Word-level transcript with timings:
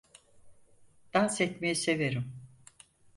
Dans 1.13 1.29
etmeyi 1.41 1.75
severim. 1.75 2.23